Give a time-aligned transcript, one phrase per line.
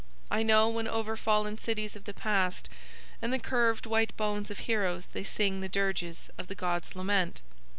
[0.31, 2.67] I know when over fallen cities of the past,
[3.21, 7.43] and the curved white bones of heroes They sing the dirges of the gods' lament.